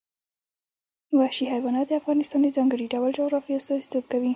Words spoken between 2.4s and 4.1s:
د ځانګړي ډول جغرافیه استازیتوب